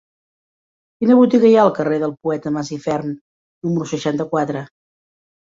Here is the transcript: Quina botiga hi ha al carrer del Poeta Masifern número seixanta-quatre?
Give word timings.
Quina 1.01 1.17
botiga 1.19 1.51
hi 1.51 1.57
ha 1.57 1.59
al 1.65 1.73
carrer 1.75 1.99
del 2.03 2.15
Poeta 2.27 2.53
Masifern 2.57 3.13
número 3.69 3.91
seixanta-quatre? 3.93 4.65